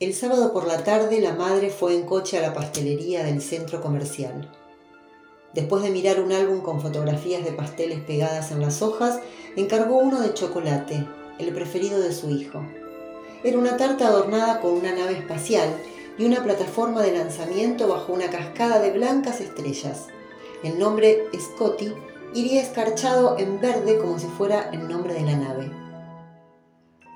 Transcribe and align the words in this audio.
El 0.00 0.14
sábado 0.14 0.52
por 0.52 0.68
la 0.68 0.84
tarde 0.84 1.20
la 1.20 1.32
madre 1.32 1.70
fue 1.70 1.96
en 1.96 2.06
coche 2.06 2.38
a 2.38 2.40
la 2.40 2.54
pastelería 2.54 3.24
del 3.24 3.42
centro 3.42 3.80
comercial. 3.80 4.48
Después 5.54 5.82
de 5.82 5.90
mirar 5.90 6.20
un 6.20 6.30
álbum 6.30 6.60
con 6.60 6.80
fotografías 6.80 7.44
de 7.44 7.50
pasteles 7.50 7.98
pegadas 8.04 8.52
en 8.52 8.60
las 8.60 8.80
hojas, 8.80 9.18
encargó 9.56 9.96
uno 9.96 10.20
de 10.20 10.32
chocolate, 10.34 11.04
el 11.40 11.52
preferido 11.52 11.98
de 11.98 12.12
su 12.12 12.30
hijo. 12.30 12.64
Era 13.42 13.58
una 13.58 13.76
tarta 13.76 14.06
adornada 14.06 14.60
con 14.60 14.74
una 14.74 14.94
nave 14.94 15.14
espacial 15.14 15.68
y 16.16 16.26
una 16.26 16.44
plataforma 16.44 17.02
de 17.02 17.18
lanzamiento 17.18 17.88
bajo 17.88 18.12
una 18.12 18.30
cascada 18.30 18.78
de 18.78 18.92
blancas 18.92 19.40
estrellas. 19.40 20.06
El 20.62 20.78
nombre 20.78 21.24
Scotty 21.36 21.92
iría 22.34 22.62
escarchado 22.62 23.36
en 23.36 23.60
verde 23.60 23.98
como 23.98 24.20
si 24.20 24.28
fuera 24.28 24.70
el 24.72 24.86
nombre 24.86 25.14
de 25.14 25.22
la 25.22 25.36
nave. 25.36 25.87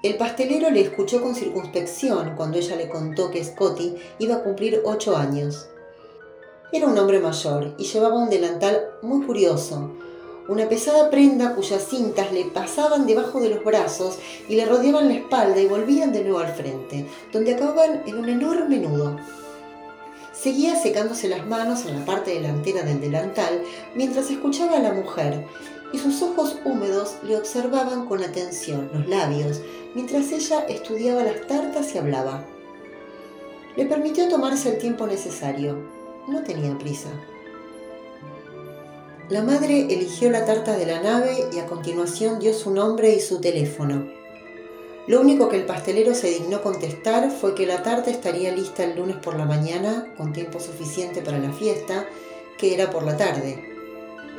El 0.03 0.17
pastelero 0.17 0.69
le 0.69 0.81
escuchó 0.81 1.23
con 1.23 1.37
circunspección 1.37 2.35
cuando 2.35 2.59
ella 2.59 2.75
le 2.75 2.89
contó 2.89 3.31
que 3.31 3.45
Scotty 3.45 3.95
iba 4.19 4.35
a 4.35 4.43
cumplir 4.43 4.83
ocho 4.85 5.17
años. 5.17 5.69
Era 6.73 6.89
un 6.89 6.99
hombre 6.99 7.21
mayor 7.21 7.77
y 7.79 7.85
llevaba 7.85 8.19
un 8.19 8.29
delantal 8.29 8.81
muy 9.03 9.25
curioso, 9.25 9.93
una 10.49 10.69
pesada 10.69 11.09
prenda 11.09 11.55
cuyas 11.55 11.87
cintas 11.89 12.33
le 12.33 12.47
pasaban 12.47 13.07
debajo 13.07 13.41
de 13.41 13.51
los 13.51 13.63
brazos 13.63 14.19
y 14.49 14.57
le 14.57 14.67
rodeaban 14.67 15.07
la 15.07 15.15
espalda 15.15 15.61
y 15.61 15.69
volvían 15.69 16.13
de 16.13 16.25
nuevo 16.25 16.41
al 16.41 16.53
frente, 16.53 17.07
donde 17.33 17.55
acababan 17.55 18.03
en 18.05 18.19
un 18.19 18.29
enorme 18.29 18.79
nudo. 18.79 19.17
Seguía 20.33 20.75
secándose 20.75 21.29
las 21.29 21.47
manos 21.47 21.87
en 21.87 22.01
la 22.01 22.05
parte 22.05 22.33
delantera 22.33 22.83
del 22.83 23.01
delantal 23.01 23.63
mientras 23.95 24.33
escuchaba 24.33 24.79
a 24.79 24.83
la 24.83 24.93
mujer, 24.93 25.47
y 25.93 25.99
sus 25.99 26.23
ojos 26.23 26.57
húmedos 26.65 27.17
le 27.23 27.37
observaban 27.37 28.07
con 28.07 28.23
atención 28.23 28.91
los 28.93 29.07
labios 29.09 29.61
mientras 29.95 30.33
ella 30.33 30.65
estudiaba 30.69 31.23
las 31.23 31.47
tartas 31.47 31.95
y 31.95 31.99
hablaba. 31.99 32.45
Le 33.77 33.87
permitió 33.87 34.29
tomarse 34.29 34.71
el 34.71 34.79
tiempo 34.79 35.07
necesario. 35.07 35.77
No 36.29 36.43
tenía 36.43 36.77
prisa. 36.79 37.09
La 39.29 39.43
madre 39.43 39.87
eligió 39.93 40.31
la 40.31 40.45
tarta 40.45 40.77
de 40.77 40.87
la 40.87 41.01
nave 41.01 41.49
y 41.53 41.59
a 41.59 41.67
continuación 41.67 42.39
dio 42.39 42.53
su 42.53 42.71
nombre 42.71 43.15
y 43.15 43.21
su 43.21 43.41
teléfono. 43.41 44.07
Lo 45.07 45.21
único 45.21 45.49
que 45.49 45.57
el 45.57 45.65
pastelero 45.67 46.15
se 46.15 46.29
dignó 46.29 46.63
contestar 46.63 47.31
fue 47.31 47.55
que 47.55 47.67
la 47.67 47.83
tarta 47.83 48.11
estaría 48.11 48.55
lista 48.55 48.85
el 48.85 48.97
lunes 48.97 49.17
por 49.17 49.37
la 49.37 49.47
mañana, 49.47 50.13
con 50.17 50.33
tiempo 50.33 50.61
suficiente 50.61 51.23
para 51.23 51.39
la 51.39 51.53
fiesta, 51.53 52.07
que 52.57 52.75
era 52.75 52.91
por 52.91 53.05
la 53.05 53.17
tarde. 53.17 53.75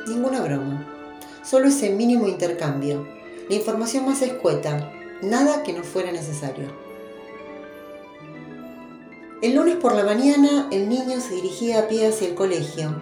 Ninguna 0.06 0.40
broma. 0.40 0.93
Solo 1.44 1.68
ese 1.68 1.90
mínimo 1.90 2.26
intercambio. 2.26 3.06
La 3.50 3.54
información 3.54 4.06
más 4.06 4.22
escueta, 4.22 4.90
nada 5.20 5.62
que 5.62 5.74
no 5.74 5.82
fuera 5.82 6.10
necesario. 6.10 6.68
El 9.42 9.54
lunes 9.54 9.76
por 9.76 9.94
la 9.94 10.04
mañana 10.04 10.68
el 10.70 10.88
niño 10.88 11.20
se 11.20 11.34
dirigía 11.34 11.80
a 11.80 11.88
pie 11.88 12.06
hacia 12.08 12.28
el 12.28 12.34
colegio. 12.34 12.98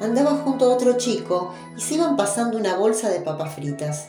Andaba 0.00 0.32
junto 0.32 0.64
a 0.64 0.74
otro 0.74 0.96
chico 0.96 1.54
y 1.76 1.80
se 1.80 1.94
iban 1.94 2.16
pasando 2.16 2.58
una 2.58 2.76
bolsa 2.76 3.08
de 3.08 3.20
papas 3.20 3.54
fritas. 3.54 4.08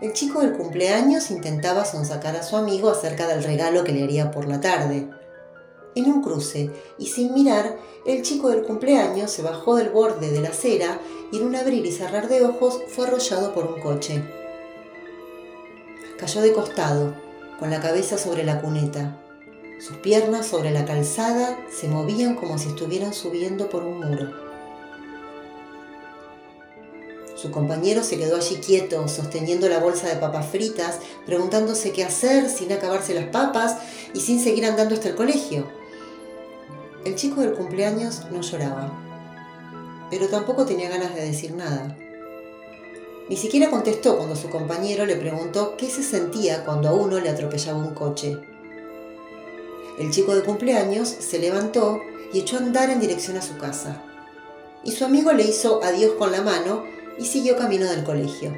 El 0.00 0.12
chico 0.12 0.40
del 0.40 0.52
cumpleaños 0.52 1.32
intentaba 1.32 1.84
sonsacar 1.84 2.36
a 2.36 2.44
su 2.44 2.56
amigo 2.56 2.90
acerca 2.90 3.26
del 3.26 3.42
regalo 3.42 3.82
que 3.82 3.92
le 3.92 4.04
haría 4.04 4.30
por 4.30 4.46
la 4.46 4.60
tarde. 4.60 5.08
En 5.94 6.06
un 6.06 6.22
cruce, 6.22 6.70
y 6.98 7.06
sin 7.06 7.32
mirar, 7.34 7.78
el 8.04 8.22
chico 8.22 8.48
del 8.48 8.64
cumpleaños 8.64 9.30
se 9.30 9.42
bajó 9.42 9.76
del 9.76 9.90
borde 9.90 10.30
de 10.30 10.40
la 10.40 10.48
acera 10.48 11.00
y 11.30 11.38
en 11.38 11.46
un 11.46 11.54
abrir 11.54 11.86
y 11.86 11.92
cerrar 11.92 12.28
de 12.28 12.44
ojos 12.44 12.80
fue 12.88 13.06
arrollado 13.06 13.54
por 13.54 13.66
un 13.66 13.80
coche. 13.80 14.22
Cayó 16.18 16.42
de 16.42 16.52
costado, 16.52 17.14
con 17.58 17.70
la 17.70 17.80
cabeza 17.80 18.18
sobre 18.18 18.44
la 18.44 18.60
cuneta. 18.60 19.20
Sus 19.80 19.96
piernas 19.98 20.46
sobre 20.46 20.70
la 20.70 20.84
calzada 20.84 21.58
se 21.70 21.88
movían 21.88 22.34
como 22.34 22.58
si 22.58 22.68
estuvieran 22.68 23.14
subiendo 23.14 23.68
por 23.68 23.84
un 23.84 24.00
muro. 24.00 24.44
Su 27.36 27.50
compañero 27.50 28.02
se 28.02 28.16
quedó 28.16 28.36
allí 28.36 28.56
quieto, 28.56 29.06
sosteniendo 29.06 29.68
la 29.68 29.78
bolsa 29.78 30.08
de 30.08 30.16
papas 30.16 30.46
fritas, 30.46 30.98
preguntándose 31.26 31.92
qué 31.92 32.02
hacer 32.02 32.48
sin 32.48 32.72
acabarse 32.72 33.12
las 33.12 33.26
papas 33.26 33.76
y 34.14 34.20
sin 34.20 34.40
seguir 34.40 34.64
andando 34.64 34.94
hasta 34.94 35.10
el 35.10 35.14
colegio. 35.14 35.83
El 37.04 37.16
chico 37.16 37.42
del 37.42 37.52
cumpleaños 37.52 38.22
no 38.30 38.40
lloraba, 38.40 38.90
pero 40.10 40.28
tampoco 40.28 40.64
tenía 40.64 40.88
ganas 40.88 41.14
de 41.14 41.26
decir 41.26 41.52
nada. 41.52 41.98
Ni 43.28 43.36
siquiera 43.36 43.70
contestó 43.70 44.16
cuando 44.16 44.36
su 44.36 44.48
compañero 44.48 45.04
le 45.04 45.16
preguntó 45.16 45.76
qué 45.76 45.90
se 45.90 46.02
sentía 46.02 46.64
cuando 46.64 46.88
a 46.88 46.94
uno 46.94 47.20
le 47.20 47.28
atropellaba 47.28 47.78
un 47.78 47.92
coche. 47.92 48.38
El 49.98 50.10
chico 50.10 50.34
de 50.34 50.42
cumpleaños 50.42 51.08
se 51.08 51.38
levantó 51.38 52.00
y 52.32 52.40
echó 52.40 52.56
a 52.56 52.60
andar 52.60 52.88
en 52.88 53.00
dirección 53.00 53.36
a 53.36 53.42
su 53.42 53.58
casa. 53.58 54.02
Y 54.82 54.92
su 54.92 55.04
amigo 55.04 55.32
le 55.32 55.44
hizo 55.44 55.84
adiós 55.84 56.12
con 56.18 56.32
la 56.32 56.40
mano 56.40 56.84
y 57.18 57.26
siguió 57.26 57.56
camino 57.58 57.84
del 57.84 58.02
colegio. 58.02 58.52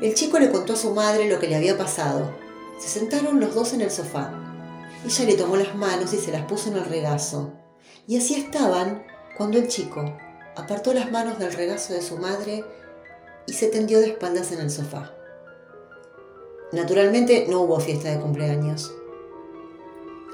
El 0.00 0.14
chico 0.14 0.40
le 0.40 0.50
contó 0.50 0.72
a 0.72 0.76
su 0.76 0.94
madre 0.94 1.28
lo 1.28 1.38
que 1.38 1.46
le 1.46 1.54
había 1.54 1.78
pasado. 1.78 2.34
Se 2.80 2.88
sentaron 2.88 3.38
los 3.38 3.54
dos 3.54 3.72
en 3.72 3.82
el 3.82 3.90
sofá. 3.90 4.39
Ella 5.04 5.24
le 5.24 5.34
tomó 5.34 5.56
las 5.56 5.74
manos 5.74 6.12
y 6.12 6.18
se 6.18 6.30
las 6.30 6.44
puso 6.46 6.70
en 6.70 6.76
el 6.76 6.84
regazo. 6.84 7.52
Y 8.06 8.18
así 8.18 8.34
estaban 8.34 9.04
cuando 9.36 9.58
el 9.58 9.68
chico 9.68 10.04
apartó 10.56 10.92
las 10.92 11.10
manos 11.10 11.38
del 11.38 11.52
regazo 11.52 11.94
de 11.94 12.02
su 12.02 12.18
madre 12.18 12.64
y 13.46 13.52
se 13.54 13.68
tendió 13.68 14.00
de 14.00 14.08
espaldas 14.08 14.52
en 14.52 14.60
el 14.60 14.70
sofá. 14.70 15.14
Naturalmente 16.72 17.46
no 17.48 17.62
hubo 17.62 17.80
fiesta 17.80 18.10
de 18.10 18.20
cumpleaños. 18.20 18.92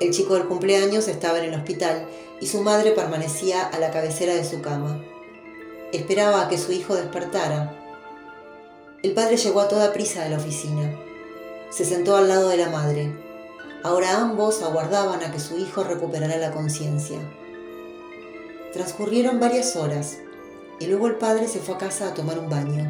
El 0.01 0.11
chico 0.11 0.35
del 0.35 0.47
cumpleaños 0.47 1.09
estaba 1.09 1.39
en 1.39 1.45
el 1.45 1.55
hospital 1.55 2.09
y 2.41 2.47
su 2.47 2.61
madre 2.61 2.91
permanecía 2.91 3.67
a 3.67 3.79
la 3.79 3.91
cabecera 3.91 4.35
de 4.35 4.45
su 4.45 4.61
cama. 4.61 5.03
Esperaba 5.93 6.43
a 6.43 6.49
que 6.49 6.59
su 6.59 6.73
hijo 6.73 6.95
despertara. 6.95 7.75
El 9.03 9.15
padre 9.15 9.37
llegó 9.37 9.61
a 9.61 9.69
toda 9.69 9.93
prisa 9.93 10.25
de 10.25 10.31
la 10.31 10.37
oficina. 10.37 10.99
Se 11.71 11.85
sentó 11.85 12.17
al 12.17 12.29
lado 12.29 12.49
de 12.49 12.57
la 12.59 12.69
madre. 12.69 13.26
Ahora 13.87 14.21
ambos 14.21 14.63
aguardaban 14.63 15.23
a 15.23 15.31
que 15.31 15.39
su 15.39 15.57
hijo 15.57 15.85
recuperara 15.85 16.39
la 16.39 16.51
conciencia. 16.51 17.19
Transcurrieron 18.73 19.39
varias 19.39 19.77
horas 19.77 20.17
y 20.81 20.87
luego 20.87 21.07
el 21.07 21.15
padre 21.15 21.47
se 21.47 21.61
fue 21.61 21.77
a 21.77 21.79
casa 21.79 22.09
a 22.09 22.15
tomar 22.15 22.37
un 22.37 22.51
baño. 22.51 22.83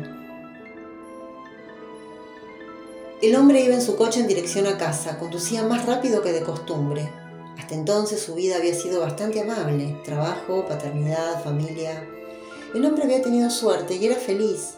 El 3.21 3.37
hombre 3.37 3.61
iba 3.61 3.75
en 3.75 3.83
su 3.83 3.95
coche 3.97 4.21
en 4.21 4.27
dirección 4.27 4.67
a 4.67 4.79
casa, 4.79 5.19
conducía 5.19 5.65
más 5.65 5.85
rápido 5.85 6.23
que 6.23 6.33
de 6.33 6.41
costumbre. 6.41 7.13
Hasta 7.59 7.75
entonces 7.75 8.23
su 8.23 8.35
vida 8.35 8.57
había 8.57 8.75
sido 8.75 9.01
bastante 9.01 9.43
amable, 9.43 10.01
trabajo, 10.03 10.65
paternidad, 10.67 11.45
familia, 11.45 12.09
el 12.75 12.87
hombre 12.87 13.05
había 13.05 13.21
tenido 13.21 13.51
suerte 13.51 13.97
y 13.97 14.07
era 14.07 14.17
feliz, 14.17 14.77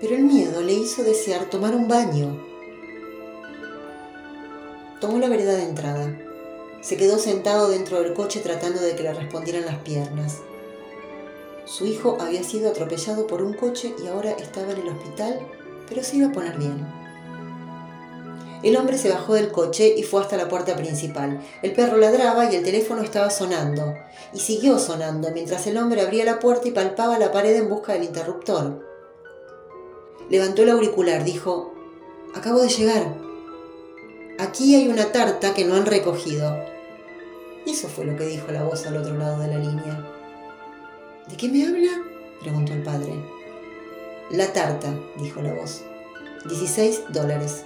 pero 0.00 0.14
el 0.14 0.22
miedo 0.22 0.62
le 0.62 0.74
hizo 0.74 1.02
desear 1.02 1.46
tomar 1.46 1.74
un 1.74 1.88
baño. 1.88 2.55
Tomó 5.00 5.18
la 5.18 5.28
vereda 5.28 5.52
de 5.54 5.64
entrada. 5.64 6.16
Se 6.80 6.96
quedó 6.96 7.18
sentado 7.18 7.68
dentro 7.68 8.00
del 8.00 8.14
coche 8.14 8.40
tratando 8.40 8.80
de 8.80 8.96
que 8.96 9.02
le 9.02 9.12
respondieran 9.12 9.66
las 9.66 9.76
piernas. 9.78 10.38
Su 11.66 11.84
hijo 11.84 12.16
había 12.20 12.42
sido 12.42 12.70
atropellado 12.70 13.26
por 13.26 13.42
un 13.42 13.52
coche 13.52 13.94
y 14.02 14.06
ahora 14.06 14.30
estaba 14.30 14.72
en 14.72 14.78
el 14.78 14.88
hospital, 14.88 15.40
pero 15.88 16.02
se 16.02 16.16
iba 16.16 16.28
a 16.28 16.32
poner 16.32 16.56
bien. 16.56 16.86
El 18.62 18.76
hombre 18.76 18.96
se 18.96 19.10
bajó 19.10 19.34
del 19.34 19.52
coche 19.52 19.94
y 19.96 20.02
fue 20.02 20.22
hasta 20.22 20.38
la 20.38 20.48
puerta 20.48 20.74
principal. 20.76 21.40
El 21.60 21.72
perro 21.72 21.98
ladraba 21.98 22.50
y 22.50 22.56
el 22.56 22.64
teléfono 22.64 23.02
estaba 23.02 23.28
sonando. 23.28 23.94
Y 24.32 24.40
siguió 24.40 24.78
sonando 24.78 25.30
mientras 25.32 25.66
el 25.66 25.76
hombre 25.76 26.00
abría 26.00 26.24
la 26.24 26.38
puerta 26.38 26.66
y 26.68 26.70
palpaba 26.70 27.18
la 27.18 27.32
pared 27.32 27.54
en 27.54 27.68
busca 27.68 27.92
del 27.92 28.04
interruptor. 28.04 28.82
Levantó 30.30 30.62
el 30.62 30.70
auricular, 30.70 31.22
dijo, 31.22 31.74
Acabo 32.34 32.60
de 32.60 32.68
llegar. 32.68 33.25
Aquí 34.38 34.74
hay 34.74 34.88
una 34.88 35.12
tarta 35.12 35.54
que 35.54 35.64
no 35.64 35.76
han 35.76 35.86
recogido. 35.86 36.62
Eso 37.66 37.88
fue 37.88 38.04
lo 38.04 38.16
que 38.16 38.26
dijo 38.26 38.52
la 38.52 38.64
voz 38.64 38.86
al 38.86 38.98
otro 38.98 39.16
lado 39.16 39.40
de 39.40 39.48
la 39.48 39.58
línea. 39.58 40.04
¿De 41.28 41.36
qué 41.36 41.48
me 41.48 41.66
habla? 41.66 42.02
preguntó 42.40 42.74
el 42.74 42.82
padre. 42.82 43.14
La 44.30 44.52
tarta, 44.52 44.94
dijo 45.18 45.40
la 45.40 45.54
voz. 45.54 45.82
16 46.48 47.04
dólares. 47.08 47.64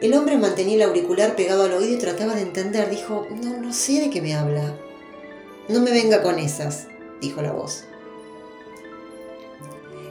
El 0.00 0.14
hombre 0.14 0.36
mantenía 0.36 0.74
el 0.74 0.82
auricular 0.82 1.36
pegado 1.36 1.62
al 1.62 1.72
oído 1.72 1.94
y 1.94 1.98
trataba 1.98 2.34
de 2.34 2.42
entender. 2.42 2.90
Dijo, 2.90 3.26
no, 3.30 3.58
no 3.58 3.72
sé 3.72 4.00
de 4.00 4.10
qué 4.10 4.20
me 4.20 4.34
habla. 4.34 4.76
No 5.68 5.80
me 5.80 5.92
venga 5.92 6.22
con 6.22 6.38
esas, 6.38 6.88
dijo 7.20 7.40
la 7.40 7.52
voz. 7.52 7.84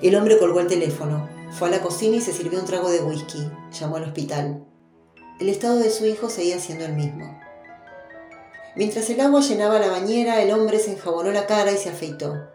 El 0.01 0.15
hombre 0.15 0.39
colgó 0.39 0.61
el 0.61 0.67
teléfono, 0.67 1.29
fue 1.51 1.67
a 1.67 1.71
la 1.71 1.81
cocina 1.81 2.15
y 2.15 2.21
se 2.21 2.33
sirvió 2.33 2.59
un 2.59 2.65
trago 2.65 2.89
de 2.89 3.01
whisky. 3.01 3.49
Llamó 3.77 3.97
al 3.97 4.03
hospital. 4.03 4.63
El 5.39 5.49
estado 5.49 5.77
de 5.79 5.89
su 5.89 6.05
hijo 6.05 6.29
seguía 6.29 6.59
siendo 6.59 6.85
el 6.85 6.93
mismo. 6.93 7.39
Mientras 8.75 9.09
el 9.09 9.19
agua 9.19 9.41
llenaba 9.41 9.79
la 9.79 9.89
bañera, 9.89 10.41
el 10.41 10.51
hombre 10.51 10.77
se 10.77 10.91
enjabonó 10.91 11.31
la 11.31 11.47
cara 11.47 11.71
y 11.71 11.77
se 11.77 11.89
afeitó. 11.89 12.49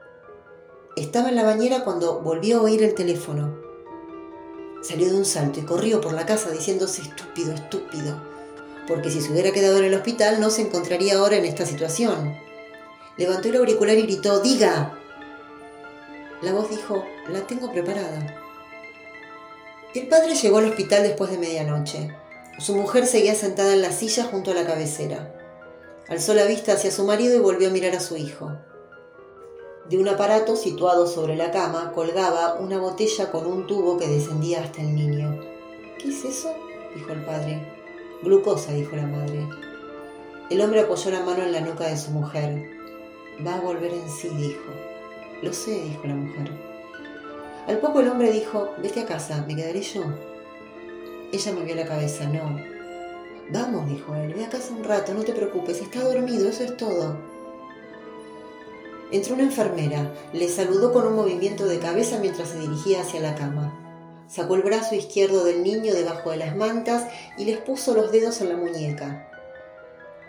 Estaba 0.97 1.29
en 1.29 1.35
la 1.35 1.43
bañera 1.43 1.83
cuando 1.83 2.21
volvió 2.21 2.59
a 2.59 2.63
oír 2.63 2.85
el 2.85 2.95
teléfono. 2.95 3.59
Salió 4.83 5.09
de 5.09 5.17
un 5.17 5.25
salto 5.25 5.59
y 5.59 5.65
corrió 5.65 6.01
por 6.01 6.13
la 6.13 6.25
casa 6.25 6.51
diciéndose 6.53 7.03
estúpido, 7.03 7.53
estúpido, 7.53 8.23
porque 8.87 9.11
si 9.11 9.21
se 9.21 9.33
hubiera 9.33 9.51
quedado 9.51 9.79
en 9.79 9.85
el 9.85 9.95
hospital 9.95 10.41
no 10.41 10.51
se 10.51 10.63
encontraría 10.63 11.19
ahora 11.19 11.37
en 11.37 11.47
esta 11.47 11.67
situación. 11.67 12.37
Levantó 13.17 13.49
el 13.49 13.57
auricular 13.57 13.99
y 13.99 14.03
gritó, 14.03 14.39
diga. 14.41 14.97
La 16.43 16.53
voz 16.53 16.71
dijo, 16.71 17.05
la 17.29 17.41
tengo 17.41 17.73
preparada. 17.73 18.41
El 19.95 20.07
padre 20.07 20.37
llegó 20.37 20.59
al 20.59 20.67
hospital 20.67 21.03
después 21.03 21.31
de 21.33 21.39
medianoche. 21.39 22.15
Su 22.59 22.75
mujer 22.75 23.07
seguía 23.07 23.37
sentada 23.37 23.73
en 23.73 23.83
la 23.83 23.93
silla 23.93 24.25
junto 24.25 24.51
a 24.51 24.55
la 24.55 24.67
cabecera. 24.67 25.33
Alzó 26.09 26.35
la 26.35 26.45
vista 26.45 26.73
hacia 26.73 26.91
su 26.91 27.05
marido 27.05 27.37
y 27.37 27.41
volvió 27.41 27.69
a 27.69 27.71
mirar 27.71 27.95
a 27.95 28.01
su 28.01 28.17
hijo. 28.17 28.51
De 29.89 29.97
un 29.97 30.09
aparato 30.09 30.57
situado 30.57 31.07
sobre 31.07 31.37
la 31.37 31.53
cama 31.53 31.93
colgaba 31.95 32.55
una 32.55 32.79
botella 32.79 33.31
con 33.31 33.47
un 33.47 33.69
tubo 33.69 33.97
que 33.97 34.09
descendía 34.09 34.65
hasta 34.65 34.81
el 34.81 34.93
niño. 34.93 35.41
¿Qué 35.99 36.09
es 36.09 36.25
eso? 36.25 36.53
dijo 36.97 37.13
el 37.13 37.25
padre. 37.25 37.65
Glucosa, 38.25 38.73
dijo 38.73 38.97
la 38.97 39.07
madre. 39.07 39.49
El 40.51 40.61
hombre 40.61 40.81
apoyó 40.81 41.13
la 41.13 41.23
mano 41.23 41.45
en 41.45 41.53
la 41.53 41.61
nuca 41.61 41.87
de 41.87 41.97
su 41.97 42.11
mujer. 42.11 42.61
Va 43.47 43.55
a 43.55 43.61
volver 43.61 43.93
en 43.93 44.11
sí, 44.11 44.29
dijo. 44.31 44.73
Lo 45.43 45.53
sé, 45.53 45.81
dijo 45.81 46.09
la 46.09 46.17
mujer. 46.17 46.51
Al 47.69 47.79
poco 47.79 48.01
el 48.01 48.09
hombre 48.09 48.33
dijo, 48.33 48.71
vete 48.83 49.01
a 49.01 49.07
casa, 49.07 49.45
¿me 49.47 49.55
quedaré 49.55 49.81
yo? 49.81 50.03
Ella 51.33 51.53
movió 51.53 51.75
la 51.75 51.87
cabeza, 51.87 52.27
no. 52.27 52.59
Vamos, 53.51 53.89
dijo 53.89 54.15
él, 54.15 54.35
ve 54.35 54.45
a 54.45 54.49
casa 54.49 54.73
un 54.75 54.85
rato, 54.85 55.15
no 55.15 55.23
te 55.23 55.33
preocupes, 55.33 55.81
está 55.81 56.03
dormido, 56.03 56.49
eso 56.49 56.65
es 56.65 56.77
todo. 56.77 57.17
Entró 59.11 59.35
una 59.35 59.45
enfermera, 59.45 60.13
le 60.35 60.49
saludó 60.49 60.93
con 60.93 61.07
un 61.07 61.17
movimiento 61.17 61.65
de 61.67 61.79
cabeza 61.79 62.19
mientras 62.21 62.51
se 62.51 62.59
dirigía 62.59 63.01
hacia 63.01 63.21
la 63.21 63.35
cama. 63.35 63.73
Sacó 64.29 64.57
el 64.57 64.63
brazo 64.63 64.95
izquierdo 64.95 65.45
del 65.45 65.63
niño 65.63 65.95
debajo 65.95 66.31
de 66.31 66.37
las 66.37 66.55
mantas 66.55 67.07
y 67.39 67.47
les 67.47 67.57
puso 67.59 67.95
los 67.95 68.13
dedos 68.13 68.43
en 68.43 68.51
la 68.51 68.57
muñeca. 68.57 69.31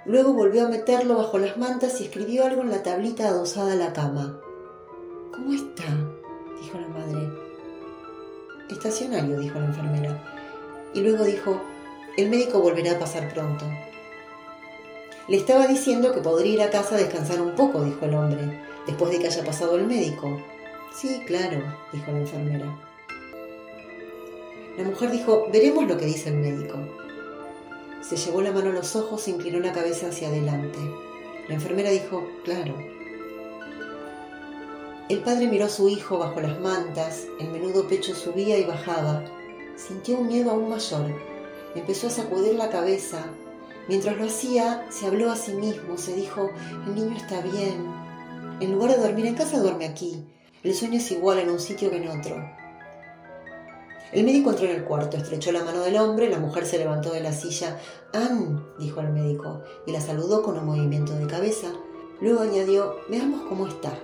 Luego 0.05 0.33
volvió 0.33 0.65
a 0.65 0.69
meterlo 0.69 1.17
bajo 1.17 1.37
las 1.37 1.57
mantas 1.57 1.99
y 1.99 2.05
escribió 2.05 2.45
algo 2.45 2.61
en 2.61 2.69
la 2.69 2.81
tablita 2.83 3.27
adosada 3.27 3.73
a 3.73 3.75
la 3.75 3.91
cama. 3.91 4.39
¿Cómo 5.33 5.53
está? 5.53 5.83
dijo 6.61 6.77
la 6.79 6.87
madre. 6.87 7.29
Estacionario, 8.69 9.39
dijo 9.39 9.59
la 9.59 9.65
enfermera. 9.65 10.38
Y 10.93 11.01
luego 11.01 11.23
dijo, 11.23 11.61
el 12.17 12.29
médico 12.29 12.59
volverá 12.59 12.93
a 12.93 12.99
pasar 12.99 13.33
pronto. 13.33 13.65
Le 15.27 15.37
estaba 15.37 15.67
diciendo 15.67 16.11
que 16.11 16.21
podría 16.21 16.53
ir 16.53 16.61
a 16.61 16.71
casa 16.71 16.95
a 16.95 16.97
descansar 16.97 17.39
un 17.41 17.55
poco, 17.55 17.83
dijo 17.83 18.05
el 18.05 18.15
hombre, 18.15 18.59
después 18.87 19.11
de 19.11 19.19
que 19.19 19.27
haya 19.27 19.43
pasado 19.43 19.75
el 19.75 19.85
médico. 19.85 20.41
Sí, 20.93 21.21
claro, 21.27 21.61
dijo 21.93 22.11
la 22.11 22.19
enfermera. 22.19 22.65
La 24.77 24.83
mujer 24.83 25.11
dijo, 25.11 25.47
veremos 25.51 25.87
lo 25.87 25.97
que 25.97 26.05
dice 26.05 26.29
el 26.29 26.37
médico. 26.37 26.79
Se 28.01 28.17
llevó 28.17 28.41
la 28.41 28.51
mano 28.51 28.71
a 28.71 28.73
los 28.73 28.95
ojos 28.95 29.27
e 29.27 29.31
inclinó 29.31 29.59
la 29.59 29.73
cabeza 29.73 30.07
hacia 30.07 30.29
adelante. 30.29 30.79
La 31.47 31.55
enfermera 31.55 31.91
dijo, 31.91 32.27
claro. 32.43 32.73
El 35.09 35.19
padre 35.19 35.47
miró 35.47 35.65
a 35.65 35.69
su 35.69 35.89
hijo 35.89 36.17
bajo 36.17 36.39
las 36.39 36.59
mantas, 36.59 37.27
el 37.39 37.49
menudo 37.49 37.87
pecho 37.87 38.15
subía 38.15 38.57
y 38.57 38.65
bajaba. 38.65 39.25
Sintió 39.87 40.19
un 40.19 40.27
miedo 40.27 40.51
aún 40.51 40.69
mayor. 40.69 41.15
Empezó 41.75 42.07
a 42.07 42.11
sacudir 42.11 42.55
la 42.55 42.69
cabeza, 42.69 43.25
Mientras 43.89 44.17
lo 44.17 44.25
hacía, 44.25 44.85
se 44.91 45.07
habló 45.07 45.31
a 45.31 45.35
sí 45.35 45.51
mismo, 45.53 45.97
se 45.97 46.13
dijo, 46.13 46.51
el 46.85 46.93
niño 46.93 47.17
está 47.17 47.41
bien. 47.41 47.91
En 48.59 48.73
lugar 48.73 48.91
de 48.91 49.01
dormir 49.01 49.25
en 49.25 49.33
casa, 49.33 49.59
duerme 49.59 49.87
aquí. 49.87 50.23
El 50.61 50.75
sueño 50.75 50.99
es 50.99 51.09
igual 51.09 51.39
en 51.39 51.49
un 51.49 51.59
sitio 51.59 51.89
que 51.89 51.97
en 51.97 52.07
otro. 52.07 52.35
El 54.11 54.25
médico 54.25 54.51
entró 54.51 54.67
en 54.67 54.75
el 54.75 54.83
cuarto, 54.83 55.17
estrechó 55.17 55.51
la 55.51 55.63
mano 55.63 55.81
del 55.81 55.97
hombre, 55.97 56.29
la 56.29 56.37
mujer 56.37 56.67
se 56.67 56.77
levantó 56.77 57.11
de 57.11 57.21
la 57.21 57.33
silla. 57.33 57.79
Ann, 58.13 58.63
dijo 58.77 59.01
el 59.01 59.09
médico, 59.09 59.63
y 59.87 59.91
la 59.91 60.01
saludó 60.01 60.43
con 60.43 60.59
un 60.59 60.67
movimiento 60.67 61.13
de 61.13 61.25
cabeza. 61.25 61.69
Luego 62.21 62.41
añadió, 62.41 62.97
veamos 63.09 63.41
cómo 63.49 63.65
está. 63.65 63.97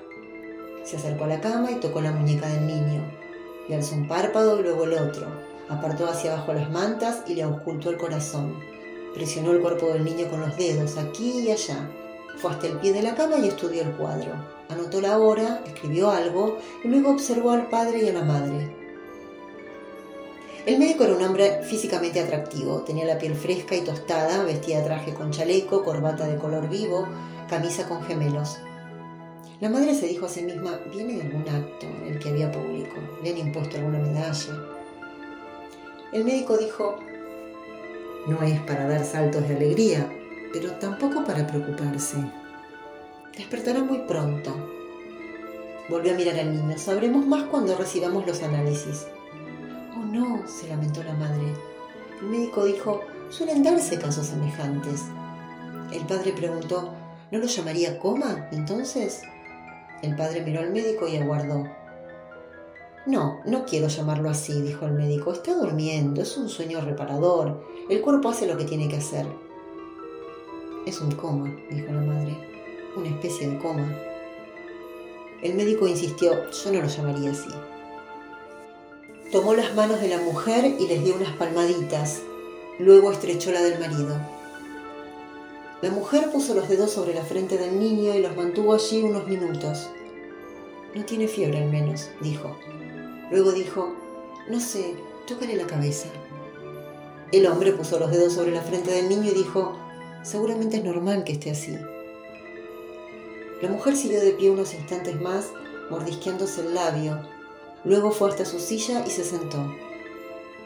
Se 0.84 0.98
acercó 0.98 1.26
a 1.26 1.28
la 1.28 1.42
cama 1.42 1.70
y 1.70 1.76
tocó 1.76 2.02
la 2.02 2.12
muñeca 2.12 2.48
del 2.48 2.66
niño. 2.66 3.04
Le 3.70 3.76
alzó 3.76 3.94
un 3.94 4.08
párpado 4.08 4.60
y 4.60 4.64
luego 4.64 4.86
el 4.86 4.94
otro. 4.94 5.28
Apartó 5.70 6.08
hacia 6.08 6.34
abajo 6.34 6.54
las 6.54 6.70
mantas 6.70 7.24
y 7.28 7.36
le 7.36 7.46
ocultó 7.46 7.90
el 7.90 7.98
corazón. 7.98 8.60
Presionó 9.14 9.52
el 9.52 9.62
cuerpo 9.62 9.88
del 9.88 10.04
niño 10.04 10.28
con 10.30 10.42
los 10.42 10.56
dedos, 10.58 10.98
aquí 10.98 11.40
y 11.40 11.52
allá. 11.52 11.90
Fue 12.38 12.52
hasta 12.52 12.68
el 12.68 12.80
pie 12.80 12.94
de 12.94 13.02
la 13.02 13.16
cama 13.16 13.38
y 13.38 13.48
estudió 13.48 13.82
el 13.82 13.92
cuadro. 13.94 14.34
Anotó 14.70 15.02
la 15.02 15.18
hora, 15.18 15.62
escribió 15.66 16.12
algo 16.12 16.58
y 16.84 16.88
luego 16.88 17.12
observó 17.12 17.52
al 17.52 17.70
padre 17.70 18.04
y 18.04 18.10
a 18.10 18.14
la 18.14 18.24
madre. 18.24 18.76
El 20.66 20.80
médico 20.80 21.04
era 21.04 21.16
un 21.16 21.24
hombre 21.24 21.62
físicamente 21.64 22.20
atractivo. 22.20 22.82
Tenía 22.82 23.06
la 23.06 23.18
piel 23.18 23.36
fresca 23.36 23.76
y 23.76 23.82
tostada, 23.82 24.44
vestía 24.44 24.84
traje 24.84 25.14
con 25.14 25.32
chaleco, 25.32 25.84
corbata 25.84 26.28
de 26.28 26.38
color 26.38 26.68
vivo, 26.70 27.08
camisa 27.48 27.88
con 27.88 28.04
gemelos. 28.04 28.58
La 29.62 29.70
madre 29.70 29.96
se 29.96 30.08
dijo 30.08 30.26
a 30.26 30.30
sí 30.30 30.42
misma, 30.42 30.80
viene 30.92 31.14
de 31.14 31.22
algún 31.22 31.48
acto 31.48 31.86
en 31.86 32.14
el 32.14 32.20
que 32.20 32.30
había 32.30 32.52
público, 32.52 32.96
le 33.24 33.30
han 33.30 33.38
impuesto 33.38 33.78
alguna 33.78 34.00
medalla. 34.00 34.75
El 36.12 36.24
médico 36.24 36.58
dijo, 36.58 36.98
no 38.28 38.42
es 38.42 38.60
para 38.62 38.88
dar 38.88 39.04
saltos 39.06 39.48
de 39.48 39.56
alegría, 39.56 40.10
pero 40.54 40.72
tampoco 40.74 41.24
para 41.24 41.46
preocuparse. 41.46 42.18
Despertará 43.36 43.84
muy 43.84 44.00
pronto. 44.00 44.56
Volvió 45.90 46.14
a 46.14 46.16
mirar 46.16 46.40
al 46.40 46.54
niño. 46.54 46.78
Sabremos 46.78 47.26
más 47.28 47.44
cuando 47.44 47.78
recibamos 47.78 48.26
los 48.26 48.42
análisis. 48.42 49.08
Oh 49.96 50.06
no, 50.06 50.48
se 50.48 50.68
lamentó 50.68 51.04
la 51.04 51.14
madre. 51.14 51.54
El 52.22 52.28
médico 52.28 52.66
dijo, 52.66 53.02
suelen 53.30 53.62
darse 53.62 54.00
casos 54.00 54.28
semejantes. 54.28 55.04
El 55.92 56.06
padre 56.06 56.34
preguntó, 56.34 56.94
¿no 57.32 57.40
lo 57.40 57.46
llamaría 57.46 58.00
coma 58.00 58.48
entonces? 58.52 59.22
El 60.02 60.16
padre 60.16 60.42
miró 60.42 60.62
al 60.62 60.72
médico 60.72 61.08
y 61.08 61.18
aguardó. 61.18 61.68
No, 63.06 63.42
no 63.46 63.66
quiero 63.66 63.88
llamarlo 63.88 64.32
así, 64.32 64.62
dijo 64.62 64.86
el 64.88 64.94
médico. 64.94 65.32
Está 65.32 65.54
durmiendo, 65.54 66.24
es 66.24 66.38
un 66.38 66.50
sueño 66.50 66.82
reparador. 66.82 67.64
El 67.88 68.02
cuerpo 68.02 68.30
hace 68.30 68.48
lo 68.48 68.58
que 68.58 68.66
tiene 68.66 68.90
que 68.90 68.98
hacer. 68.98 69.28
Es 70.88 71.00
un 71.02 71.12
coma, 71.12 71.56
dijo 71.70 71.92
la 71.92 72.02
madre. 72.02 72.36
Una 72.96 73.10
especie 73.10 73.48
de 73.50 73.60
coma. 73.60 73.96
El 75.44 75.54
médico 75.54 75.88
insistió, 75.88 76.50
yo 76.50 76.72
no 76.72 76.82
lo 76.82 76.88
llamaría 76.88 77.30
así. 77.30 77.50
Tomó 79.32 79.54
las 79.54 79.76
manos 79.76 80.02
de 80.02 80.08
la 80.08 80.20
mujer 80.22 80.66
y 80.80 80.88
les 80.88 81.04
dio 81.04 81.16
unas 81.16 81.34
palmaditas. 81.34 82.24
Luego 82.80 83.12
estrechó 83.12 83.52
la 83.52 83.62
del 83.62 83.80
marido. 83.80 84.18
La 85.84 85.92
mujer 85.92 86.32
puso 86.32 86.56
los 86.56 86.68
dedos 86.68 86.92
sobre 86.92 87.14
la 87.14 87.22
frente 87.22 87.60
del 87.60 87.80
niño 87.80 88.16
y 88.16 88.22
los 88.22 88.36
mantuvo 88.36 88.74
allí 88.74 89.04
unos 89.04 89.28
minutos. 89.28 89.90
No 90.96 91.06
tiene 91.06 91.28
fiebre 91.28 91.60
al 91.60 91.70
menos, 91.70 92.10
dijo. 92.22 92.58
Luego 93.32 93.52
dijo, 93.52 93.96
no 94.50 94.60
sé, 94.60 94.96
tócale 95.28 95.56
la 95.56 95.66
cabeza. 95.66 96.08
El 97.32 97.48
hombre 97.48 97.72
puso 97.72 98.00
los 98.00 98.12
dedos 98.12 98.34
sobre 98.34 98.52
la 98.52 98.62
frente 98.62 98.92
del 98.92 99.10
niño 99.10 99.32
y 99.32 99.34
dijo, 99.34 99.76
seguramente 100.24 100.78
es 100.78 100.84
normal 100.84 101.24
que 101.24 101.34
esté 101.34 101.52
así. 101.52 101.76
La 103.62 103.70
mujer 103.70 103.96
siguió 103.96 104.22
de 104.22 104.32
pie 104.32 104.52
unos 104.52 104.74
instantes 104.74 105.20
más, 105.20 105.50
mordisqueándose 105.90 106.62
el 106.62 106.76
labio. 106.76 107.20
Luego 107.84 108.12
fue 108.12 108.30
hasta 108.30 108.46
su 108.46 108.60
silla 108.60 109.04
y 109.08 109.10
se 109.10 109.24
sentó. 109.24 109.76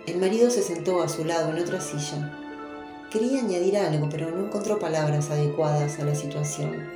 El 0.06 0.18
marido 0.18 0.50
se 0.50 0.62
sentó 0.62 1.02
a 1.02 1.08
su 1.08 1.24
lado 1.24 1.52
en 1.52 1.64
otra 1.64 1.80
silla. 1.80 2.36
Quería 3.10 3.40
añadir 3.40 3.78
algo, 3.78 4.10
pero 4.10 4.30
no 4.32 4.46
encontró 4.46 4.80
palabras 4.80 5.30
adecuadas 5.30 6.00
a 6.00 6.04
la 6.04 6.16
situación. 6.16 6.90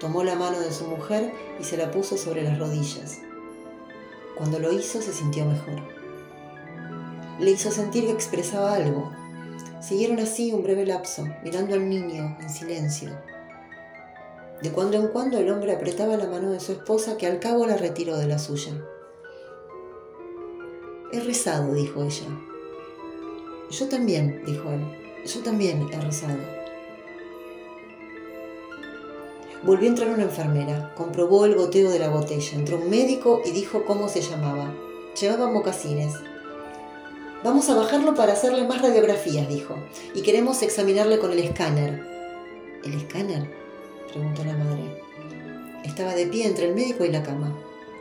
Tomó 0.00 0.24
la 0.24 0.34
mano 0.34 0.60
de 0.60 0.72
su 0.72 0.84
mujer 0.84 1.32
y 1.60 1.64
se 1.64 1.76
la 1.76 1.90
puso 1.90 2.16
sobre 2.16 2.42
las 2.42 2.58
rodillas. 2.58 3.20
Cuando 4.38 4.60
lo 4.60 4.72
hizo 4.72 5.02
se 5.02 5.12
sintió 5.12 5.44
mejor. 5.44 5.82
Le 7.40 7.50
hizo 7.50 7.72
sentir 7.72 8.06
que 8.06 8.12
expresaba 8.12 8.74
algo. 8.74 9.10
Siguieron 9.80 10.20
así 10.20 10.52
un 10.52 10.62
breve 10.62 10.86
lapso, 10.86 11.26
mirando 11.42 11.74
al 11.74 11.88
niño 11.88 12.36
en 12.40 12.48
silencio. 12.48 13.10
De 14.62 14.70
cuando 14.70 14.96
en 14.96 15.08
cuando 15.08 15.38
el 15.38 15.50
hombre 15.50 15.72
apretaba 15.72 16.16
la 16.16 16.28
mano 16.28 16.50
de 16.50 16.60
su 16.60 16.72
esposa 16.72 17.16
que 17.16 17.26
al 17.26 17.40
cabo 17.40 17.66
la 17.66 17.76
retiró 17.76 18.16
de 18.16 18.26
la 18.26 18.38
suya. 18.38 18.72
He 21.12 21.20
rezado, 21.20 21.74
dijo 21.74 22.02
ella. 22.02 22.26
Yo 23.70 23.88
también, 23.88 24.42
dijo 24.46 24.70
él. 24.70 24.84
Yo 25.26 25.42
también 25.42 25.88
he 25.92 26.00
rezado. 26.00 26.57
Volvió 29.62 29.86
a 29.86 29.90
entrar 29.90 30.10
una 30.10 30.22
enfermera, 30.22 30.94
comprobó 30.94 31.44
el 31.44 31.56
goteo 31.56 31.90
de 31.90 31.98
la 31.98 32.08
botella, 32.08 32.56
entró 32.56 32.76
un 32.78 32.88
médico 32.88 33.42
y 33.44 33.50
dijo 33.50 33.84
cómo 33.84 34.08
se 34.08 34.20
llamaba. 34.20 34.72
Llevaba 35.20 35.50
mocasines. 35.50 36.14
Vamos 37.42 37.68
a 37.68 37.74
bajarlo 37.74 38.14
para 38.14 38.34
hacerle 38.34 38.66
más 38.66 38.82
radiografías, 38.82 39.48
dijo, 39.48 39.74
y 40.14 40.22
queremos 40.22 40.62
examinarle 40.62 41.18
con 41.18 41.32
el 41.32 41.40
escáner. 41.40 42.04
¿El 42.84 42.94
escáner? 42.94 43.48
preguntó 44.12 44.44
la 44.44 44.56
madre. 44.56 45.02
Estaba 45.84 46.14
de 46.14 46.26
pie 46.26 46.46
entre 46.46 46.68
el 46.68 46.74
médico 46.74 47.04
y 47.04 47.10
la 47.10 47.22
cama. 47.22 47.52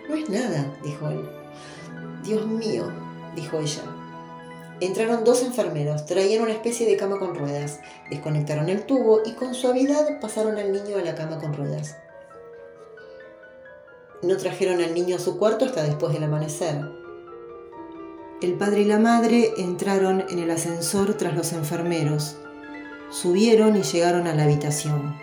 No 0.07 0.15
es 0.15 0.29
nada, 0.29 0.77
dijo 0.83 1.09
él. 1.09 1.27
Dios 2.23 2.45
mío, 2.45 2.91
dijo 3.35 3.59
ella. 3.59 3.83
Entraron 4.79 5.23
dos 5.23 5.41
enfermeros, 5.41 6.05
traían 6.05 6.43
una 6.43 6.51
especie 6.51 6.85
de 6.85 6.97
cama 6.97 7.17
con 7.17 7.33
ruedas, 7.33 7.79
desconectaron 8.11 8.69
el 8.69 8.85
tubo 8.85 9.21
y 9.25 9.33
con 9.33 9.55
suavidad 9.55 10.19
pasaron 10.19 10.59
al 10.59 10.71
niño 10.71 10.97
a 10.97 11.01
la 11.01 11.15
cama 11.15 11.39
con 11.39 11.53
ruedas. 11.53 11.97
No 14.21 14.37
trajeron 14.37 14.81
al 14.81 14.93
niño 14.93 15.15
a 15.15 15.19
su 15.19 15.39
cuarto 15.39 15.65
hasta 15.65 15.81
después 15.81 16.13
del 16.13 16.23
amanecer. 16.23 16.79
El 18.39 18.53
padre 18.53 18.81
y 18.81 18.85
la 18.85 18.99
madre 18.99 19.51
entraron 19.57 20.23
en 20.29 20.37
el 20.37 20.51
ascensor 20.51 21.15
tras 21.15 21.35
los 21.35 21.53
enfermeros. 21.53 22.37
Subieron 23.09 23.75
y 23.77 23.81
llegaron 23.81 24.27
a 24.27 24.35
la 24.35 24.43
habitación. 24.43 25.17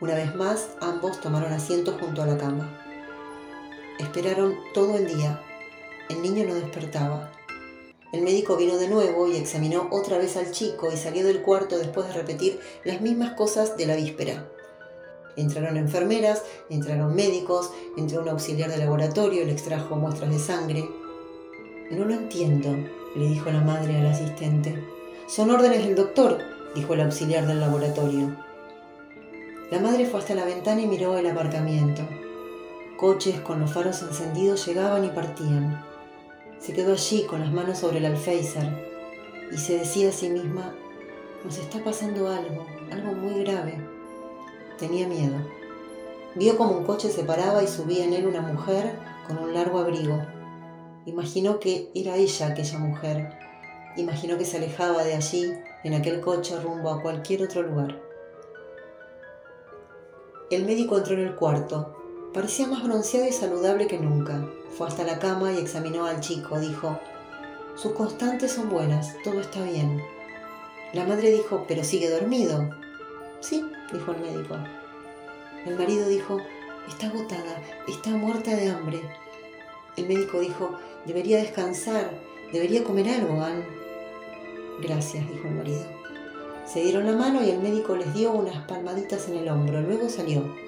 Una 0.00 0.14
vez 0.14 0.34
más, 0.34 0.70
ambos 0.80 1.20
tomaron 1.20 1.52
asiento 1.52 1.98
junto 2.00 2.22
a 2.22 2.26
la 2.26 2.38
cama. 2.38 2.82
Esperaron 3.98 4.56
todo 4.72 4.96
el 4.96 5.06
día. 5.06 5.42
El 6.08 6.22
niño 6.22 6.44
no 6.46 6.54
despertaba. 6.54 7.30
El 8.10 8.22
médico 8.22 8.56
vino 8.56 8.78
de 8.78 8.88
nuevo 8.88 9.28
y 9.28 9.36
examinó 9.36 9.88
otra 9.90 10.16
vez 10.16 10.38
al 10.38 10.50
chico 10.50 10.90
y 10.90 10.96
salió 10.96 11.26
del 11.26 11.42
cuarto 11.42 11.76
después 11.76 12.08
de 12.08 12.14
repetir 12.14 12.58
las 12.84 13.02
mismas 13.02 13.34
cosas 13.34 13.76
de 13.76 13.86
la 13.86 13.96
víspera. 13.96 14.48
Entraron 15.36 15.76
enfermeras, 15.76 16.42
entraron 16.70 17.14
médicos, 17.14 17.70
entró 17.98 18.22
un 18.22 18.30
auxiliar 18.30 18.70
de 18.70 18.78
laboratorio, 18.78 19.44
le 19.44 19.52
extrajo 19.52 19.96
muestras 19.96 20.30
de 20.30 20.38
sangre. 20.38 20.88
No 21.90 22.06
lo 22.06 22.14
entiendo, 22.14 22.70
le 23.14 23.28
dijo 23.28 23.50
la 23.50 23.60
madre 23.60 23.98
al 23.98 24.06
asistente. 24.06 24.82
Son 25.26 25.50
órdenes 25.50 25.84
del 25.84 25.94
doctor, 25.94 26.38
dijo 26.74 26.94
el 26.94 27.02
auxiliar 27.02 27.46
del 27.46 27.60
laboratorio. 27.60 28.34
La 29.70 29.80
madre 29.80 30.06
fue 30.06 30.20
hasta 30.20 30.34
la 30.34 30.46
ventana 30.46 30.80
y 30.80 30.86
miró 30.86 31.18
el 31.18 31.26
aparcamiento. 31.26 32.02
Coches 32.96 33.38
con 33.40 33.60
los 33.60 33.70
faros 33.70 34.00
encendidos 34.00 34.66
llegaban 34.66 35.04
y 35.04 35.10
partían. 35.10 35.87
Se 36.58 36.72
quedó 36.72 36.92
allí 36.92 37.24
con 37.24 37.40
las 37.40 37.52
manos 37.52 37.78
sobre 37.78 37.98
el 37.98 38.06
alféizar 38.06 38.76
y 39.50 39.56
se 39.56 39.78
decía 39.78 40.10
a 40.10 40.12
sí 40.12 40.28
misma, 40.28 40.74
nos 41.44 41.58
está 41.58 41.82
pasando 41.82 42.28
algo, 42.28 42.66
algo 42.90 43.12
muy 43.12 43.44
grave. 43.44 43.78
Tenía 44.78 45.06
miedo. 45.06 45.36
Vio 46.34 46.56
como 46.56 46.72
un 46.72 46.84
coche 46.84 47.08
se 47.10 47.24
paraba 47.24 47.62
y 47.62 47.68
subía 47.68 48.04
en 48.04 48.12
él 48.12 48.26
una 48.26 48.42
mujer 48.42 48.92
con 49.26 49.38
un 49.38 49.54
largo 49.54 49.78
abrigo. 49.78 50.20
Imaginó 51.06 51.58
que 51.58 51.90
era 51.94 52.16
ella 52.16 52.48
aquella 52.48 52.78
mujer. 52.78 53.38
Imaginó 53.96 54.36
que 54.36 54.44
se 54.44 54.58
alejaba 54.58 55.04
de 55.04 55.14
allí, 55.14 55.52
en 55.84 55.94
aquel 55.94 56.20
coche, 56.20 56.60
rumbo 56.60 56.90
a 56.90 57.02
cualquier 57.02 57.42
otro 57.42 57.62
lugar. 57.62 58.00
El 60.50 60.64
médico 60.64 60.98
entró 60.98 61.14
en 61.14 61.20
el 61.20 61.34
cuarto, 61.34 61.96
Parecía 62.32 62.66
más 62.66 62.82
bronceado 62.84 63.26
y 63.26 63.32
saludable 63.32 63.86
que 63.86 63.98
nunca. 63.98 64.46
Fue 64.76 64.86
hasta 64.86 65.04
la 65.04 65.18
cama 65.18 65.52
y 65.52 65.58
examinó 65.58 66.04
al 66.04 66.20
chico. 66.20 66.60
Dijo, 66.60 67.00
sus 67.74 67.92
constantes 67.92 68.52
son 68.52 68.68
buenas, 68.68 69.16
todo 69.24 69.40
está 69.40 69.62
bien. 69.62 70.02
La 70.92 71.04
madre 71.04 71.30
dijo, 71.30 71.64
pero 71.66 71.82
sigue 71.84 72.10
dormido. 72.10 72.68
Sí, 73.40 73.64
dijo 73.92 74.12
el 74.12 74.20
médico. 74.20 74.56
El 75.64 75.76
marido 75.76 76.08
dijo, 76.08 76.38
está 76.86 77.06
agotada, 77.06 77.62
está 77.86 78.10
muerta 78.10 78.54
de 78.54 78.70
hambre. 78.70 79.00
El 79.96 80.06
médico 80.06 80.40
dijo, 80.40 80.78
debería 81.06 81.38
descansar, 81.38 82.10
debería 82.52 82.84
comer 82.84 83.08
algo, 83.08 83.42
Anne. 83.42 83.64
Gracias, 84.80 85.28
dijo 85.30 85.48
el 85.48 85.54
marido. 85.54 85.86
Se 86.66 86.80
dieron 86.80 87.06
la 87.06 87.12
mano 87.12 87.42
y 87.42 87.50
el 87.50 87.60
médico 87.60 87.96
les 87.96 88.12
dio 88.12 88.32
unas 88.32 88.66
palmaditas 88.66 89.28
en 89.28 89.38
el 89.38 89.48
hombro. 89.48 89.80
Luego 89.80 90.08
salió. 90.08 90.67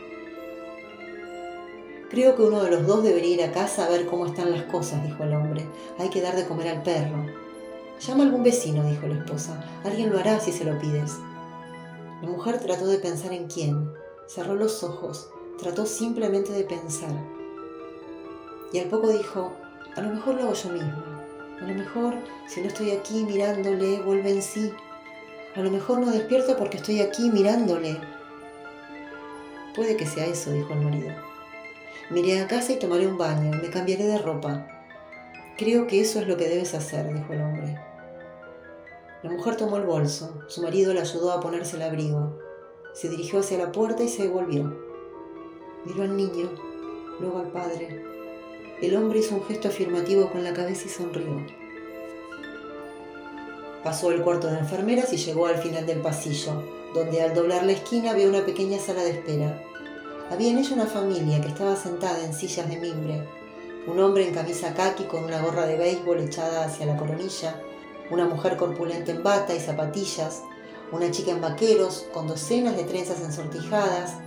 Creo 2.11 2.35
que 2.35 2.43
uno 2.43 2.65
de 2.65 2.73
los 2.73 2.89
dos 2.89 3.05
debería 3.05 3.35
ir 3.35 3.43
a 3.45 3.53
casa 3.53 3.87
a 3.87 3.89
ver 3.89 4.07
cómo 4.07 4.27
están 4.27 4.51
las 4.51 4.65
cosas, 4.65 5.01
dijo 5.05 5.23
el 5.23 5.33
hombre. 5.33 5.65
Hay 5.97 6.11
que 6.11 6.21
dar 6.21 6.35
de 6.35 6.45
comer 6.45 6.67
al 6.67 6.83
perro. 6.83 7.25
Llama 8.01 8.25
a 8.25 8.27
algún 8.27 8.43
vecino, 8.43 8.85
dijo 8.85 9.07
la 9.07 9.15
esposa. 9.15 9.65
Alguien 9.85 10.11
lo 10.11 10.19
hará 10.19 10.41
si 10.41 10.51
se 10.51 10.65
lo 10.65 10.77
pides. 10.81 11.13
La 12.21 12.29
mujer 12.29 12.59
trató 12.59 12.89
de 12.89 12.99
pensar 12.99 13.33
en 13.33 13.47
quién. 13.47 13.93
Cerró 14.27 14.57
los 14.57 14.83
ojos. 14.83 15.31
Trató 15.61 15.87
simplemente 15.87 16.51
de 16.51 16.65
pensar. 16.65 17.13
Y 18.73 18.81
al 18.81 18.89
poco 18.89 19.11
dijo, 19.11 19.53
a 19.95 20.01
lo 20.01 20.11
mejor 20.11 20.35
lo 20.35 20.43
hago 20.43 20.55
yo 20.55 20.71
misma. 20.71 21.29
A 21.61 21.65
lo 21.65 21.75
mejor, 21.75 22.15
si 22.49 22.61
no 22.61 22.67
estoy 22.67 22.91
aquí 22.91 23.23
mirándole, 23.23 24.01
vuelve 24.03 24.31
en 24.31 24.43
sí. 24.43 24.73
A 25.55 25.61
lo 25.61 25.71
mejor 25.71 26.01
no 26.01 26.11
despierto 26.11 26.57
porque 26.57 26.79
estoy 26.79 27.03
aquí 27.03 27.31
mirándole. 27.31 28.01
Puede 29.77 29.97
que 29.97 30.07
sea 30.07 30.27
eso, 30.27 30.51
dijo 30.51 30.73
el 30.73 30.81
marido. 30.81 31.30
Me 32.11 32.21
iré 32.21 32.41
a 32.41 32.49
casa 32.49 32.73
y 32.73 32.79
tomaré 32.79 33.07
un 33.07 33.17
baño, 33.17 33.57
me 33.63 33.71
cambiaré 33.71 34.05
de 34.05 34.19
ropa. 34.19 34.67
Creo 35.57 35.87
que 35.87 36.01
eso 36.01 36.19
es 36.19 36.27
lo 36.27 36.37
que 36.37 36.49
debes 36.49 36.75
hacer, 36.75 37.07
dijo 37.15 37.33
el 37.33 37.41
hombre. 37.41 37.79
La 39.23 39.31
mujer 39.31 39.57
tomó 39.57 39.77
el 39.77 39.85
bolso, 39.85 40.43
su 40.49 40.61
marido 40.61 40.93
la 40.93 41.03
ayudó 41.03 41.31
a 41.31 41.41
ponerse 41.41 41.77
el 41.77 41.83
abrigo. 41.83 42.37
Se 42.95 43.09
dirigió 43.09 43.39
hacia 43.39 43.59
la 43.59 43.71
puerta 43.71 44.03
y 44.03 44.09
se 44.09 44.25
devolvió. 44.25 44.77
Miró 45.85 46.03
al 46.03 46.17
niño, 46.17 46.51
luego 47.21 47.39
al 47.39 47.53
padre. 47.53 48.05
El 48.83 48.97
hombre 48.97 49.21
hizo 49.21 49.37
un 49.37 49.45
gesto 49.45 49.69
afirmativo 49.69 50.31
con 50.31 50.43
la 50.43 50.53
cabeza 50.53 50.87
y 50.87 50.89
sonrió. 50.89 51.47
Pasó 53.85 54.11
el 54.11 54.23
cuarto 54.23 54.49
de 54.49 54.59
enfermeras 54.59 55.13
y 55.13 55.17
llegó 55.17 55.47
al 55.47 55.59
final 55.59 55.87
del 55.87 56.01
pasillo, 56.01 56.65
donde 56.93 57.23
al 57.23 57.35
doblar 57.35 57.63
la 57.63 57.73
esquina 57.73 58.15
vio 58.15 58.29
una 58.29 58.45
pequeña 58.45 58.81
sala 58.81 59.05
de 59.05 59.11
espera. 59.11 59.63
Había 60.31 60.53
en 60.53 60.59
ella 60.59 60.75
una 60.75 60.87
familia 60.87 61.41
que 61.41 61.49
estaba 61.49 61.75
sentada 61.75 62.25
en 62.25 62.33
sillas 62.33 62.69
de 62.69 62.77
mimbre. 62.77 63.27
Un 63.89 63.99
hombre 63.99 64.29
en 64.29 64.33
camisa 64.33 64.75
khaki 64.75 65.05
con 65.05 65.25
una 65.25 65.43
gorra 65.43 65.67
de 65.67 65.77
béisbol 65.77 66.21
echada 66.21 66.65
hacia 66.65 66.87
la 66.87 66.97
coronilla, 66.97 67.61
una 68.13 68.27
mujer 68.27 68.57
corpulenta 68.57 69.11
en 69.11 69.25
bata 69.25 69.57
y 69.57 69.59
zapatillas, 69.59 70.45
una 70.93 71.11
chica 71.11 71.33
en 71.33 71.41
vaqueros 71.41 72.07
con 72.15 72.29
docenas 72.29 72.77
de 72.77 72.85
trenzas 72.85 73.21
ensortijadas. 73.23 74.19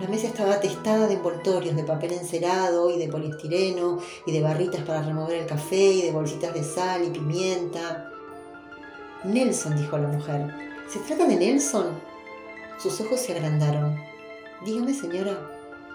La 0.00 0.06
mesa 0.08 0.28
estaba 0.28 0.54
atestada 0.54 1.08
de 1.08 1.14
envoltorios 1.14 1.74
de 1.74 1.82
papel 1.82 2.12
encerado 2.12 2.90
y 2.90 2.98
de 2.98 3.08
poliestireno 3.08 3.98
y 4.26 4.32
de 4.32 4.42
barritas 4.42 4.82
para 4.82 5.02
remover 5.02 5.38
el 5.38 5.46
café 5.46 5.92
y 5.92 6.02
de 6.02 6.12
bolsitas 6.12 6.54
de 6.54 6.62
sal 6.62 7.04
y 7.04 7.10
pimienta. 7.10 8.12
Nelson, 9.24 9.76
dijo 9.76 9.98
la 9.98 10.06
mujer. 10.06 10.54
¿Se 10.88 11.00
trata 11.00 11.26
de 11.26 11.34
Nelson? 11.34 11.86
Sus 12.80 13.00
ojos 13.00 13.18
se 13.18 13.32
agrandaron. 13.32 14.07
Dígame, 14.64 14.92
señora, 14.92 15.38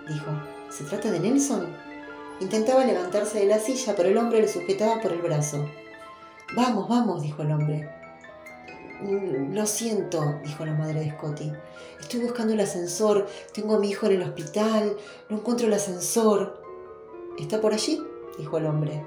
dijo, 0.08 0.32
¿se 0.70 0.86
trata 0.86 1.12
de 1.12 1.20
Nelson? 1.20 1.67
Intentaba 2.39 2.86
levantarse 2.86 3.39
de 3.39 3.46
la 3.46 3.60
silla, 3.60 3.93
pero 3.96 4.10
el 4.10 4.17
hombre 4.17 4.41
le 4.41 4.48
sujetaba 4.48 5.01
por 5.01 5.12
el 5.12 5.22
brazo. 5.22 5.70
Vamos, 6.55 6.88
vamos, 6.88 7.22
dijo 7.22 7.41
el 7.41 7.51
hombre. 7.51 7.89
Mm, 9.01 9.53
lo 9.53 9.65
siento, 9.65 10.39
dijo 10.43 10.65
la 10.65 10.74
madre 10.74 11.01
de 11.01 11.12
Scotty. 11.12 11.51
Estoy 12.00 12.22
buscando 12.22 12.53
el 12.53 12.60
ascensor. 12.62 13.27
Tengo 13.53 13.75
a 13.75 13.79
mi 13.79 13.89
hijo 13.89 14.05
en 14.05 14.13
el 14.13 14.24
hospital. 14.24 14.96
No 15.29 15.38
encuentro 15.38 15.67
el 15.67 15.74
ascensor. 15.74 16.62
¿Está 17.38 17.60
por 17.60 17.74
allí? 17.74 18.01
dijo 18.38 18.58
el 18.58 18.65
hombre. 18.65 19.03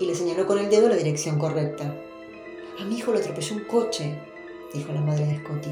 Y 0.00 0.06
le 0.06 0.14
señaló 0.14 0.46
con 0.46 0.58
el 0.58 0.70
dedo 0.70 0.88
la 0.88 0.96
dirección 0.96 1.38
correcta. 1.38 1.94
A 2.80 2.84
mi 2.84 2.96
hijo 2.96 3.12
lo 3.12 3.18
atropelló 3.18 3.56
un 3.56 3.64
coche, 3.64 4.18
dijo 4.72 4.92
la 4.92 5.00
madre 5.00 5.26
de 5.26 5.38
Scotty. 5.38 5.70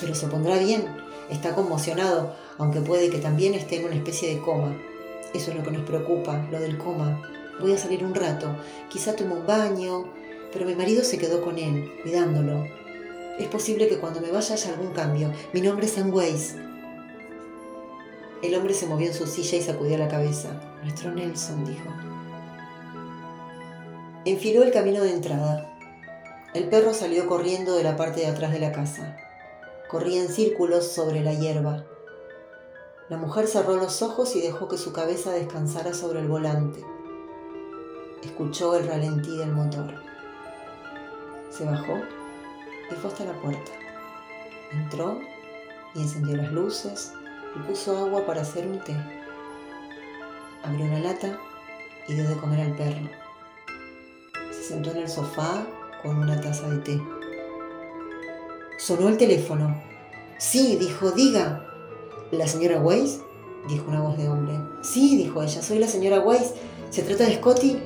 Pero 0.00 0.14
se 0.14 0.28
pondrá 0.28 0.58
bien. 0.58 1.07
Está 1.30 1.54
conmocionado 1.54 2.34
aunque 2.58 2.80
puede 2.80 3.10
que 3.10 3.18
también 3.18 3.54
esté 3.54 3.76
en 3.76 3.86
una 3.86 3.94
especie 3.94 4.34
de 4.34 4.40
coma. 4.40 4.76
Eso 5.32 5.50
es 5.50 5.56
lo 5.56 5.62
que 5.62 5.70
nos 5.70 5.82
preocupa, 5.82 6.46
lo 6.50 6.60
del 6.60 6.78
coma. 6.78 7.22
Voy 7.60 7.72
a 7.72 7.78
salir 7.78 8.04
un 8.04 8.14
rato, 8.14 8.54
quizá 8.88 9.14
tomo 9.14 9.36
un 9.36 9.46
baño, 9.46 10.12
pero 10.52 10.66
mi 10.66 10.74
marido 10.74 11.04
se 11.04 11.18
quedó 11.18 11.42
con 11.42 11.58
él, 11.58 11.92
cuidándolo. 12.02 12.64
Es 13.38 13.46
posible 13.46 13.88
que 13.88 13.98
cuando 13.98 14.20
me 14.20 14.30
vaya 14.30 14.54
haya 14.54 14.70
algún 14.70 14.92
cambio. 14.92 15.32
Mi 15.52 15.60
nombre 15.60 15.86
es 15.86 15.96
Weiss. 15.96 16.56
El 18.42 18.54
hombre 18.54 18.74
se 18.74 18.86
movió 18.86 19.06
en 19.06 19.14
su 19.14 19.26
silla 19.26 19.58
y 19.58 19.62
sacudió 19.62 19.98
la 19.98 20.08
cabeza. 20.08 20.48
Nuestro 20.82 21.12
Nelson, 21.12 21.64
dijo. 21.64 21.88
Enfiló 24.24 24.62
el 24.62 24.72
camino 24.72 25.02
de 25.02 25.12
entrada. 25.12 25.76
El 26.54 26.68
perro 26.68 26.94
salió 26.94 27.26
corriendo 27.26 27.76
de 27.76 27.84
la 27.84 27.96
parte 27.96 28.20
de 28.20 28.26
atrás 28.26 28.52
de 28.52 28.60
la 28.60 28.72
casa. 28.72 29.16
Corría 29.88 30.20
en 30.20 30.28
círculos 30.28 30.92
sobre 30.92 31.22
la 31.22 31.32
hierba. 31.32 31.82
La 33.08 33.16
mujer 33.16 33.46
cerró 33.46 33.76
los 33.76 34.02
ojos 34.02 34.36
y 34.36 34.42
dejó 34.42 34.68
que 34.68 34.76
su 34.76 34.92
cabeza 34.92 35.32
descansara 35.32 35.94
sobre 35.94 36.20
el 36.20 36.28
volante. 36.28 36.84
Escuchó 38.22 38.76
el 38.76 38.86
ralentí 38.86 39.38
del 39.38 39.52
motor. 39.52 39.94
Se 41.48 41.64
bajó 41.64 41.94
y 42.90 42.94
fue 42.96 43.10
hasta 43.10 43.24
la 43.24 43.40
puerta. 43.40 43.72
Entró 44.72 45.18
y 45.94 46.02
encendió 46.02 46.36
las 46.36 46.52
luces 46.52 47.14
y 47.56 47.60
puso 47.60 47.96
agua 47.96 48.26
para 48.26 48.42
hacer 48.42 48.66
un 48.66 48.80
té. 48.80 48.94
Abrió 50.64 50.84
una 50.84 51.00
lata 51.00 51.38
y 52.08 52.12
dio 52.12 52.28
de 52.28 52.36
comer 52.36 52.60
al 52.60 52.76
perro. 52.76 53.08
Se 54.50 54.64
sentó 54.64 54.90
en 54.90 54.98
el 54.98 55.08
sofá 55.08 55.66
con 56.02 56.18
una 56.18 56.38
taza 56.38 56.68
de 56.68 56.78
té. 56.78 57.17
Sonó 58.78 59.08
el 59.08 59.16
teléfono. 59.16 59.82
Sí, 60.38 60.76
dijo, 60.76 61.10
diga. 61.10 61.66
¿La 62.30 62.46
señora 62.46 62.80
Weiss? 62.80 63.20
dijo 63.68 63.88
una 63.88 64.00
voz 64.00 64.16
de 64.16 64.28
hombre. 64.28 64.54
Sí, 64.82 65.16
dijo 65.16 65.42
ella, 65.42 65.60
soy 65.62 65.80
la 65.80 65.88
señora 65.88 66.20
Weiss. 66.20 66.54
¿Se 66.90 67.02
trata 67.02 67.24
de 67.24 67.34
Scotty? 67.34 67.76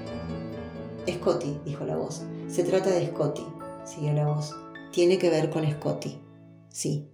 Scotty, 1.11 1.59
dijo 1.65 1.85
la 1.87 1.97
voz. 1.97 2.23
Se 2.47 2.63
trata 2.63 2.91
de 2.91 3.07
Scotty, 3.07 3.47
siguió 3.85 4.13
la 4.13 4.27
voz. 4.27 4.55
Tiene 4.93 5.17
que 5.17 5.31
ver 5.31 5.49
con 5.49 5.69
Scotty. 5.69 6.21
Sí, 6.69 7.09